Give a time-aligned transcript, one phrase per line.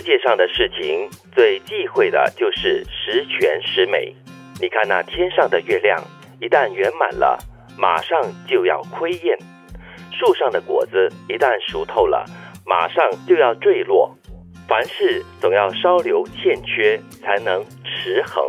[0.00, 4.16] 世界上的事情最忌讳的就是十全十美。
[4.58, 6.02] 你看那天上的月亮，
[6.40, 7.38] 一旦圆满了，
[7.76, 8.18] 马上
[8.48, 9.36] 就要亏厌；
[10.10, 12.24] 树上的果子一旦熟透了，
[12.64, 14.10] 马上就要坠落。
[14.66, 18.42] 凡事总要稍留欠缺，才能持恒。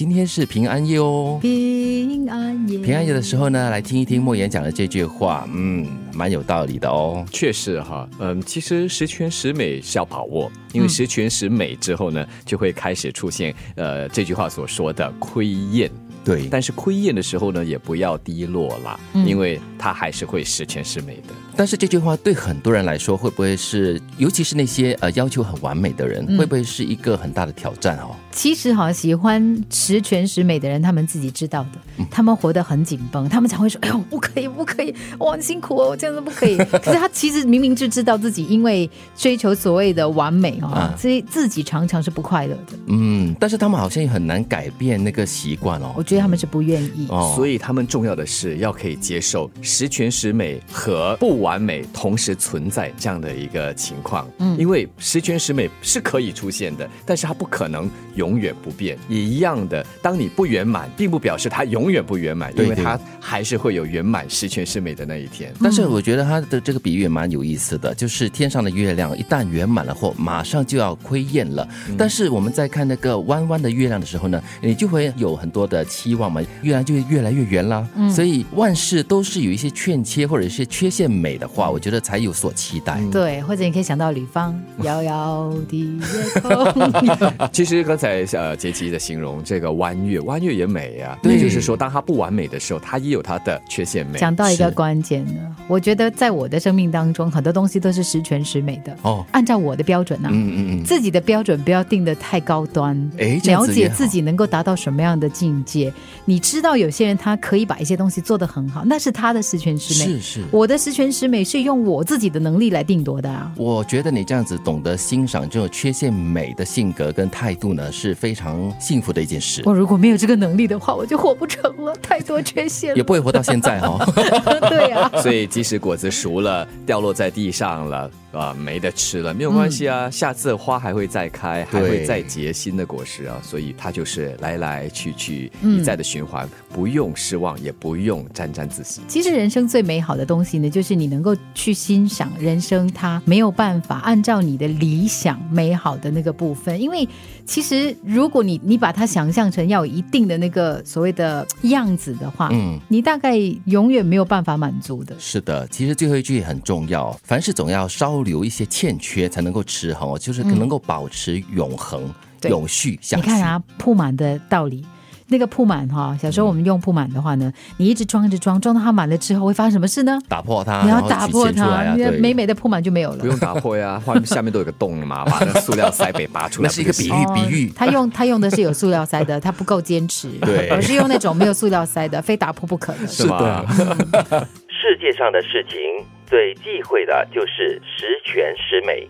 [0.00, 2.78] 今天是平安夜哦，平安夜。
[2.78, 7.22] 平安夜的时候呢，来听一听莫言讲的这句话，嗯，蛮有道理的哦。
[7.30, 15.90] 确实哈，嗯，其实十全十美是要把握，因为十全十美之后呢，就会开始出现呃这句话所说的亏厌。
[16.24, 21.34] 对，但是亏厌的时候呢，也不要低落啦，因为它还是会十全十美的。
[21.56, 28.14] 但是这句话对很多人来说，会不会是，尤其是那些呃要求很完美的人，会不会是一个很大的挑战哦？
[28.32, 36.56] 其实哈，喜欢十全十美的人，他们自己知道的，他们活得很紧绷，他们才会说：“哎呦，不可以，不可以，我很辛苦哦，我这样子不可以。
[36.82, 42.78] ”可是他其实明明就知道自己因为追求所谓的完美哦，所以自己常常是不快乐的。
[42.86, 45.92] 嗯，但是他们好像也很难改变那个习惯哦。
[45.96, 51.60] 我觉得他们是不愿意，所以他们重要的是要可以接受十全十美和不完。
[51.60, 58.98] 美同时存在这样的一个情况，嗯，因为十全十美是可以出现的，但是它不可能永远不变。
[59.08, 65.52] 也一样的，当你不圆满，并不表示它永远不圆满，因为它还是会有圆满十全十美的那一天。
[65.62, 71.68] 但是我觉得他的这个比喻蛮有意思的，就是天上的月亮一旦圆满了后，马上就要亏厌了。
[71.98, 77.84] 但是我们在看那个弯弯的月亮的时候呢，你就会有很多的期望嘛，越来就越来越圆啦。
[78.08, 81.40] 所以万事都是有一些欠缺或者一些缺陷美。
[81.40, 83.00] 的话，我觉得才有所期待。
[83.10, 87.48] 对，或者你可以想到吕方遥遥的夜空。
[87.50, 91.18] 其实刚才呃杰奇的形容这个弯月，弯月也美啊。
[91.22, 94.18] 对，就是说当它不完美的时候，它也有它的缺陷美。
[94.18, 98.94] 讲到一个关键呢，我觉得在我的生命当中，很多东西都是十全十美的。
[99.02, 103.10] 哦，按照我的标准呢，嗯嗯嗯，自己的标准不要定的太高端。
[103.18, 105.89] 哎，了解自己能够达到什么样的境界。
[106.26, 110.12] 你知道有些人他可以把一些东西做得很好，那是他的十全十美。
[110.12, 111.30] 是是，我的十全十。
[111.30, 113.52] 美是用我自己的能力来定夺的啊！
[113.56, 119.62] 我觉得你这样子懂得欣赏这种缺陷美的性格跟态度呢，是非常幸福的一件事。
[119.64, 124.04] 我如果没有这个能力的话，我就活不成了，太多缺陷，也不会活到现在哈。
[124.68, 128.10] 对啊，所以即使果子熟了，掉落在地上了。
[128.32, 139.00] 啊，没得吃了，没有关系啊，下次花还会再开，还会再结新的果实啊，所以它就是来来去去一再的循环，不用失望，也不用沾沾自喜。
[139.08, 147.08] 其实人生最美好的东西呢，就是你能够去欣赏人生，它没有办法按照你的理想美好的那个部分，因为
[147.44, 155.16] 其实如果你你把它想象成要有一定的那个所谓的样子的话，嗯，你大概永远没有办法满足的。
[155.18, 158.20] 是的，其实最后一句很重要，凡事总要稍。
[158.20, 162.12] 留一些欠缺才能够持恒，就是能够保持永恒、
[162.42, 163.22] 永续下去。
[163.22, 164.84] 你看啊，铺满的道理，
[165.30, 170.18] 那个铺满哈，小时候我们用铺满的话呢，你一直装一直装，装到它满了之后会发生什么事呢？
[170.28, 173.18] 打破它，你要打破它，你美美的铺满就没有了。
[173.18, 176.66] 不用打破呀，画面下面都有个洞嘛，把那 塑料塞被拔出来。
[176.68, 177.72] 那是一个比喻，比喻。
[177.74, 183.64] 他用他用的是有塑料塞的，他不够坚持，对，而是用那种没有塑料塞的，非打破不可的，是吧？
[184.68, 185.78] 世界上的事情。
[186.26, 189.04] 最忌讳的就是十全十美。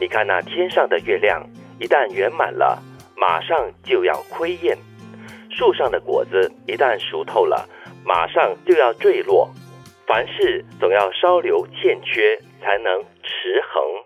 [0.00, 1.40] 你看那天上的月亮，
[1.78, 2.82] 一旦圆满了，
[3.16, 4.76] 马上就要亏厌；
[5.56, 7.68] 树上的果子一旦熟透了，
[8.04, 9.48] 马上就要坠落。
[10.06, 14.03] 凡事总要稍留欠缺，才能持恒。